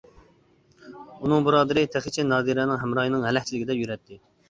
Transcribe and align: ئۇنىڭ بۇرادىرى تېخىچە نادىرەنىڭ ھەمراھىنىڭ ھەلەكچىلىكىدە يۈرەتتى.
ئۇنىڭ 1.19 1.47
بۇرادىرى 1.49 1.85
تېخىچە 1.97 2.27
نادىرەنىڭ 2.33 2.83
ھەمراھىنىڭ 2.87 3.31
ھەلەكچىلىكىدە 3.31 3.81
يۈرەتتى. 3.83 4.25